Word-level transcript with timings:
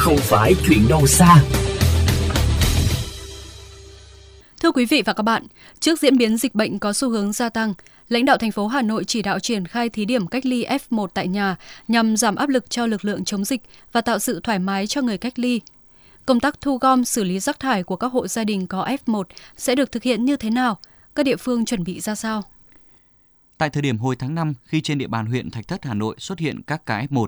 không 0.00 0.16
phải 0.16 0.54
chuyện 0.66 0.88
đâu 0.88 1.06
xa. 1.06 1.42
Thưa 4.62 4.72
quý 4.72 4.84
vị 4.84 5.02
và 5.06 5.12
các 5.12 5.22
bạn, 5.22 5.46
trước 5.80 5.98
diễn 5.98 6.18
biến 6.18 6.36
dịch 6.36 6.54
bệnh 6.54 6.78
có 6.78 6.92
xu 6.92 7.10
hướng 7.10 7.32
gia 7.32 7.48
tăng, 7.48 7.74
lãnh 8.08 8.24
đạo 8.24 8.36
thành 8.36 8.52
phố 8.52 8.66
Hà 8.66 8.82
Nội 8.82 9.04
chỉ 9.04 9.22
đạo 9.22 9.38
triển 9.38 9.66
khai 9.66 9.88
thí 9.88 10.04
điểm 10.04 10.26
cách 10.26 10.46
ly 10.46 10.66
F1 10.66 11.06
tại 11.06 11.28
nhà 11.28 11.56
nhằm 11.88 12.16
giảm 12.16 12.36
áp 12.36 12.48
lực 12.48 12.70
cho 12.70 12.86
lực 12.86 13.04
lượng 13.04 13.24
chống 13.24 13.44
dịch 13.44 13.62
và 13.92 14.00
tạo 14.00 14.18
sự 14.18 14.40
thoải 14.42 14.58
mái 14.58 14.86
cho 14.86 15.02
người 15.02 15.18
cách 15.18 15.38
ly. 15.38 15.60
Công 16.26 16.40
tác 16.40 16.60
thu 16.60 16.78
gom 16.78 17.04
xử 17.04 17.24
lý 17.24 17.40
rác 17.40 17.60
thải 17.60 17.82
của 17.82 17.96
các 17.96 18.12
hộ 18.12 18.28
gia 18.28 18.44
đình 18.44 18.66
có 18.66 18.86
F1 19.06 19.24
sẽ 19.56 19.74
được 19.74 19.92
thực 19.92 20.02
hiện 20.02 20.24
như 20.24 20.36
thế 20.36 20.50
nào? 20.50 20.78
Các 21.14 21.22
địa 21.22 21.36
phương 21.36 21.64
chuẩn 21.64 21.84
bị 21.84 22.00
ra 22.00 22.14
sao? 22.14 22.42
Tại 23.58 23.70
thời 23.70 23.82
điểm 23.82 23.98
hồi 23.98 24.16
tháng 24.16 24.34
5, 24.34 24.54
khi 24.64 24.80
trên 24.80 24.98
địa 24.98 25.06
bàn 25.06 25.26
huyện 25.26 25.50
Thạch 25.50 25.68
Thất 25.68 25.84
Hà 25.84 25.94
Nội 25.94 26.16
xuất 26.18 26.38
hiện 26.38 26.62
các 26.62 26.86
ca 26.86 27.06
F1, 27.10 27.26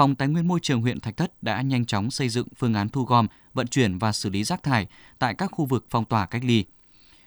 Phòng 0.00 0.14
Tài 0.14 0.28
nguyên 0.28 0.48
Môi 0.48 0.58
trường 0.62 0.80
huyện 0.80 1.00
Thạch 1.00 1.16
Thất 1.16 1.30
đã 1.42 1.62
nhanh 1.62 1.84
chóng 1.84 2.10
xây 2.10 2.28
dựng 2.28 2.46
phương 2.56 2.74
án 2.74 2.88
thu 2.88 3.02
gom, 3.02 3.26
vận 3.54 3.66
chuyển 3.66 3.98
và 3.98 4.12
xử 4.12 4.30
lý 4.30 4.44
rác 4.44 4.62
thải 4.62 4.86
tại 5.18 5.34
các 5.38 5.50
khu 5.52 5.64
vực 5.64 5.84
phong 5.90 6.04
tỏa 6.04 6.26
cách 6.26 6.42
ly. 6.44 6.64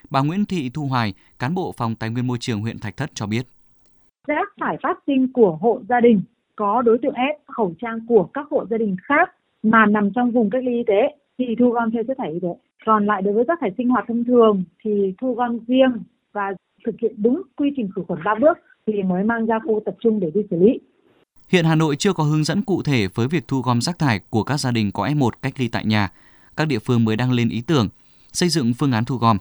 Bà 0.10 0.22
Nguyễn 0.22 0.46
Thị 0.46 0.72
Thu 0.74 0.86
Hoài, 0.86 1.14
cán 1.40 1.54
bộ 1.54 1.74
Phòng 1.78 1.96
Tài 1.96 2.10
nguyên 2.10 2.28
Môi 2.28 2.38
trường 2.40 2.62
huyện 2.62 2.80
Thạch 2.80 2.98
Thất 2.98 3.10
cho 3.14 3.28
biết. 3.28 3.44
Rác 4.28 4.48
thải 4.62 4.78
phát 4.84 4.98
sinh 5.08 5.34
của 5.34 5.58
hộ 5.62 5.82
gia 5.90 6.00
đình 6.00 6.22
có 6.56 6.82
đối 6.82 6.98
tượng 7.02 7.14
F 7.14 7.34
khẩu 7.48 7.74
trang 7.82 8.00
của 8.08 8.24
các 8.34 8.48
hộ 8.52 8.66
gia 8.70 8.78
đình 8.78 8.96
khác 9.04 9.30
mà 9.64 9.86
nằm 9.86 10.12
trong 10.16 10.32
vùng 10.32 10.50
cách 10.50 10.64
ly 10.64 10.74
y 10.74 10.84
tế 10.88 11.18
thì 11.38 11.46
thu 11.60 11.70
gom 11.70 11.92
theo 11.92 12.04
chất 12.08 12.18
thải 12.18 12.32
y 12.32 12.40
tế. 12.40 12.50
Còn 12.86 13.06
lại 13.06 13.22
đối 13.22 13.34
với 13.34 13.44
rác 13.48 13.58
thải 13.62 13.72
sinh 13.78 13.90
hoạt 13.90 14.06
thông 14.08 14.24
thường 14.24 14.64
thì 14.84 15.14
thu 15.22 15.34
gom 15.34 15.60
riêng 15.68 16.04
và 16.32 16.54
thực 16.86 16.96
hiện 17.02 17.14
đúng 17.18 17.42
quy 17.56 17.74
trình 17.76 17.90
khử 17.96 18.04
khuẩn 18.08 18.20
ba 18.26 18.36
bước 18.42 18.58
thì 18.88 19.04
mới 19.04 19.24
mang 19.24 19.46
ra 19.46 19.60
khu 19.66 19.82
tập 19.86 19.96
trung 20.00 20.20
để 20.20 20.32
đi 20.34 20.42
xử 20.50 20.58
lý. 20.60 20.80
Hiện 21.54 21.66
Hà 21.66 21.76
Nội 21.76 21.96
chưa 21.96 22.14
có 22.14 22.24
hướng 22.24 22.44
dẫn 22.44 22.62
cụ 22.62 22.84
thể 22.84 23.08
với 23.08 23.28
việc 23.28 23.48
thu 23.48 23.62
gom 23.62 23.82
rác 23.82 24.00
thải 24.00 24.20
của 24.30 24.44
các 24.44 24.60
gia 24.60 24.72
đình 24.72 24.92
có 24.92 25.08
F1 25.08 25.30
cách 25.42 25.54
ly 25.58 25.68
tại 25.68 25.86
nhà. 25.86 26.12
Các 26.58 26.68
địa 26.68 26.80
phương 26.80 27.06
mới 27.06 27.16
đang 27.16 27.32
lên 27.32 27.50
ý 27.50 27.62
tưởng, 27.62 27.90
xây 28.32 28.50
dựng 28.50 28.74
phương 28.74 28.92
án 28.92 29.06
thu 29.06 29.18
gom. 29.18 29.38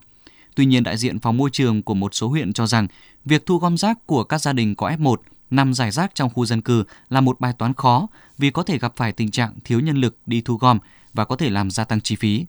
Tuy 0.55 0.66
nhiên, 0.66 0.83
đại 0.83 0.96
diện 0.96 1.18
phòng 1.18 1.36
môi 1.36 1.50
trường 1.52 1.83
của 1.83 1.94
một 1.94 2.14
số 2.14 2.28
huyện 2.28 2.52
cho 2.52 2.66
rằng 2.66 2.86
việc 3.24 3.46
thu 3.46 3.58
gom 3.58 3.77
rác 3.77 4.06
của 4.06 4.24
các 4.24 4.38
gia 4.38 4.52
đình 4.52 4.74
có 4.74 4.90
F1 4.90 5.16
nằm 5.50 5.74
giải 5.74 5.90
rác 5.90 6.14
trong 6.14 6.30
khu 6.30 6.46
dân 6.46 6.60
cư 6.60 6.84
là 7.08 7.20
một 7.20 7.40
bài 7.40 7.52
toán 7.58 7.74
khó 7.74 8.06
vì 8.38 8.50
có 8.50 8.62
thể 8.62 8.78
gặp 8.78 8.92
phải 8.96 9.12
tình 9.12 9.30
trạng 9.30 9.52
thiếu 9.64 9.80
nhân 9.80 9.96
lực 9.96 10.16
đi 10.27 10.40
thu 10.40 10.56
gom 10.56 10.78
và 11.14 11.24
có 11.24 11.36
thể 11.36 11.50
làm 11.50 11.70
gia 11.70 11.84
tăng 11.84 12.00
chi 12.00 12.16
phí. 12.16 12.44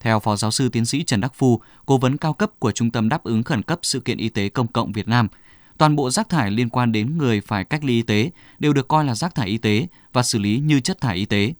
Theo 0.00 0.20
Phó 0.20 0.36
Giáo 0.36 0.50
sư 0.50 0.68
Tiến 0.68 0.84
sĩ 0.84 1.02
Trần 1.02 1.20
Đắc 1.20 1.32
Phu, 1.34 1.60
cố 1.86 1.98
vấn 1.98 2.16
cao 2.16 2.32
cấp 2.32 2.50
của 2.58 2.72
Trung 2.72 2.90
tâm 2.90 3.08
đáp 3.08 3.24
ứng 3.24 3.42
khẩn 3.42 3.62
cấp 3.62 3.78
sự 3.82 4.00
kiện 4.00 4.18
y 4.18 4.28
tế 4.28 4.48
công 4.48 4.66
cộng 4.66 4.92
Việt 4.92 5.08
Nam, 5.08 5.28
toàn 5.80 5.96
bộ 5.96 6.10
rác 6.10 6.28
thải 6.28 6.50
liên 6.50 6.68
quan 6.68 6.92
đến 6.92 7.18
người 7.18 7.40
phải 7.40 7.64
cách 7.64 7.84
ly 7.84 7.94
y 7.94 8.02
tế 8.02 8.30
đều 8.58 8.72
được 8.72 8.88
coi 8.88 9.04
là 9.04 9.14
rác 9.14 9.34
thải 9.34 9.48
y 9.48 9.58
tế 9.58 9.86
và 10.12 10.22
xử 10.22 10.38
lý 10.38 10.58
như 10.58 10.80
chất 10.80 11.00
thải 11.00 11.16
y 11.16 11.24
tế. 11.24 11.52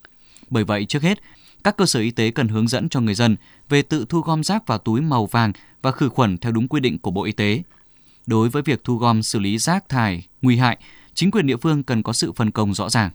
Bởi 0.50 0.64
vậy, 0.64 0.84
trước 0.84 1.02
hết, 1.02 1.18
các 1.64 1.76
cơ 1.76 1.86
sở 1.86 2.00
y 2.00 2.10
tế 2.10 2.30
cần 2.30 2.48
hướng 2.48 2.68
dẫn 2.68 2.88
cho 2.88 3.00
người 3.00 3.14
dân 3.14 3.36
về 3.68 3.82
tự 3.82 4.06
thu 4.08 4.20
gom 4.20 4.42
rác 4.42 4.66
vào 4.66 4.78
túi 4.78 5.00
màu 5.00 5.26
vàng 5.26 5.52
và 5.82 5.92
khử 5.92 6.08
khuẩn 6.08 6.38
theo 6.38 6.52
đúng 6.52 6.68
quy 6.68 6.80
định 6.80 6.98
của 6.98 7.10
Bộ 7.10 7.24
Y 7.24 7.32
tế. 7.32 7.62
Đối 8.26 8.48
với 8.48 8.62
việc 8.62 8.84
thu 8.84 8.96
gom 8.96 9.22
xử 9.22 9.38
lý 9.38 9.58
rác 9.58 9.88
thải 9.88 10.26
nguy 10.42 10.56
hại, 10.56 10.78
chính 11.14 11.30
quyền 11.30 11.46
địa 11.46 11.56
phương 11.56 11.82
cần 11.82 12.02
có 12.02 12.12
sự 12.12 12.32
phân 12.32 12.50
công 12.50 12.74
rõ 12.74 12.88
ràng 12.88 13.10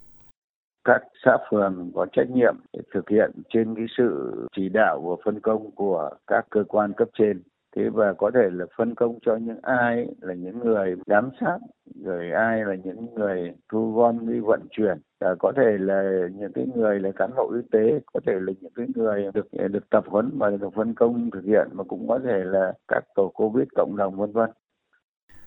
các 0.86 1.02
xã 1.26 1.38
phường 1.52 1.92
có 1.96 2.06
trách 2.14 2.30
nhiệm 2.30 2.56
để 2.74 2.80
thực 2.94 3.10
hiện 3.10 3.32
trên 3.54 3.76
cái 3.76 3.86
sự 3.98 4.34
chỉ 4.56 4.70
đạo 4.70 5.02
và 5.02 5.24
phân 5.26 5.40
công 5.40 5.72
của 5.72 6.10
các 6.28 6.46
cơ 6.50 6.64
quan 6.68 6.94
cấp 6.98 7.08
trên 7.18 7.42
thế 7.76 7.90
và 7.94 8.14
có 8.18 8.32
thể 8.34 8.50
là 8.52 8.66
phân 8.78 8.96
công 8.96 9.20
cho 9.26 9.36
những 9.36 9.60
ai 9.62 10.08
là 10.22 10.34
những 10.34 10.60
người 10.60 10.96
giám 11.06 11.30
sát 11.42 11.58
rồi 12.04 12.32
ai 12.32 12.66
là 12.66 12.76
những 12.84 13.16
người 13.16 13.52
thu 13.72 13.94
gom 13.94 14.34
đi 14.34 14.40
vận 14.40 14.62
chuyển 14.72 14.98
và 15.20 15.36
có 15.40 15.52
thể 15.56 15.78
là 15.80 16.28
những 16.36 16.52
cái 16.56 16.66
người 16.76 17.00
là 17.00 17.12
cán 17.12 17.32
bộ 17.38 17.54
y 17.56 17.62
tế 17.72 18.00
có 18.14 18.20
thể 18.28 18.34
là 18.34 18.54
những 18.62 18.74
cái 18.76 18.86
người 18.96 19.26
được 19.34 19.48
được 19.72 19.90
tập 19.90 20.04
huấn 20.08 20.38
và 20.38 20.50
được 20.50 20.70
phân 20.76 20.94
công 20.94 21.32
thực 21.32 21.44
hiện 21.46 21.68
mà 21.74 21.84
cũng 21.84 22.08
có 22.08 22.20
thể 22.24 22.44
là 22.44 22.74
các 22.88 23.04
tổ 23.16 23.32
covid 23.36 23.68
cộng 23.76 23.98
đồng 23.98 24.16
vân 24.16 24.32
vân 24.32 24.50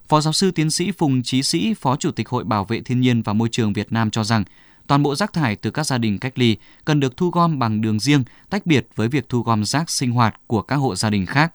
Phó 0.09 0.21
giáo 0.21 0.33
sư 0.33 0.51
tiến 0.51 0.71
sĩ 0.71 0.93
Phùng 0.93 1.23
Chí 1.23 1.43
Sĩ, 1.43 1.75
Phó 1.75 1.97
Chủ 1.97 2.11
tịch 2.11 2.29
Hội 2.29 2.45
Bảo 2.45 2.65
vệ 2.65 2.81
Thiên 2.81 3.01
nhiên 3.01 3.23
và 3.23 3.33
Môi 3.33 3.49
trường 3.49 3.73
Việt 3.73 3.93
Nam 3.93 4.11
cho 4.11 4.25
rằng, 4.25 4.45
toàn 4.87 5.03
bộ 5.03 5.15
rác 5.15 5.33
thải 5.33 5.57
từ 5.57 5.71
các 5.71 5.87
gia 5.87 5.99
đình 5.99 6.19
cách 6.19 6.39
ly 6.39 6.57
cần 6.85 7.01
được 7.01 7.17
thu 7.17 7.31
gom 7.31 7.59
bằng 7.59 7.81
đường 7.81 8.01
riêng, 8.01 8.25
tách 8.51 8.67
biệt 8.67 8.89
với 8.95 9.09
việc 9.09 9.29
thu 9.29 9.43
gom 9.43 9.65
rác 9.65 9.91
sinh 9.91 10.11
hoạt 10.11 10.41
của 10.47 10.63
các 10.63 10.77
hộ 10.77 10.95
gia 10.95 11.11
đình 11.11 11.27
khác. 11.27 11.53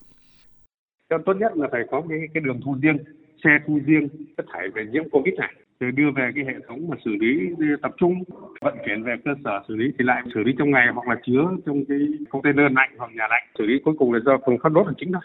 Tốt 1.25 1.33
nhất 1.33 1.51
là 1.55 1.67
phải 1.71 1.81
có 1.91 2.01
cái, 2.09 2.19
cái 2.33 2.43
đường 2.45 2.59
thu 2.65 2.75
riêng, 2.81 2.97
xe 3.43 3.49
thu 3.67 3.79
riêng 3.85 4.07
chất 4.37 4.45
thải 4.53 4.69
về 4.69 4.85
nhiễm 4.91 5.09
Covid 5.09 5.33
này 5.33 5.53
rồi 5.83 5.91
đưa 5.91 6.11
về 6.15 6.31
cái 6.35 6.43
hệ 6.45 6.53
thống 6.67 6.89
mà 6.89 6.97
xử 7.05 7.11
lý 7.11 7.29
tập 7.81 7.91
trung 7.97 8.23
vận 8.61 8.77
chuyển 8.85 9.03
về 9.03 9.15
cơ 9.25 9.31
sở 9.43 9.63
xử 9.67 9.75
lý 9.75 9.85
thì 9.99 10.05
lại 10.05 10.21
xử 10.33 10.39
lý 10.43 10.51
trong 10.57 10.71
ngày 10.71 10.87
hoặc 10.93 11.07
là 11.07 11.15
chứa 11.25 11.43
trong 11.65 11.85
cái 11.85 11.97
container 12.29 12.65
lạnh 12.71 12.89
hoặc 12.97 13.11
nhà 13.15 13.27
lạnh 13.29 13.43
xử 13.57 13.65
lý 13.65 13.73
cuối 13.85 13.93
cùng 13.99 14.13
là 14.13 14.19
do 14.25 14.37
phương 14.45 14.57
pháp 14.63 14.69
đốt 14.69 14.87
là 14.87 14.93
chính 14.99 15.11
thôi 15.11 15.21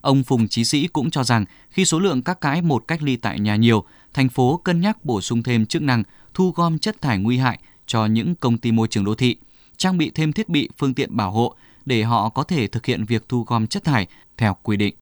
Ông 0.00 0.22
Phùng 0.22 0.48
Chí 0.48 0.64
Sĩ 0.64 0.88
cũng 0.92 1.10
cho 1.10 1.22
rằng 1.22 1.44
khi 1.70 1.84
số 1.84 1.98
lượng 1.98 2.22
các 2.22 2.40
cái 2.40 2.62
một 2.62 2.88
cách 2.88 3.02
ly 3.02 3.16
tại 3.16 3.40
nhà 3.40 3.56
nhiều, 3.56 3.84
thành 4.14 4.28
phố 4.28 4.60
cân 4.64 4.80
nhắc 4.80 5.04
bổ 5.04 5.20
sung 5.20 5.42
thêm 5.42 5.66
chức 5.66 5.82
năng 5.82 6.02
thu 6.34 6.52
gom 6.56 6.78
chất 6.78 7.00
thải 7.00 7.18
nguy 7.18 7.36
hại 7.38 7.58
cho 7.86 8.06
những 8.06 8.34
công 8.40 8.58
ty 8.58 8.72
môi 8.72 8.88
trường 8.88 9.04
đô 9.04 9.14
thị, 9.14 9.36
trang 9.76 9.98
bị 9.98 10.10
thêm 10.14 10.32
thiết 10.32 10.48
bị 10.48 10.68
phương 10.78 10.94
tiện 10.94 11.16
bảo 11.16 11.30
hộ 11.30 11.54
để 11.86 12.02
họ 12.02 12.28
có 12.28 12.42
thể 12.42 12.66
thực 12.66 12.86
hiện 12.86 13.04
việc 13.04 13.22
thu 13.28 13.44
gom 13.46 13.66
chất 13.66 13.84
thải 13.84 14.06
theo 14.36 14.56
quy 14.62 14.76
định. 14.76 14.92